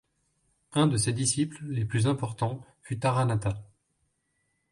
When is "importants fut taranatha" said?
2.07-3.61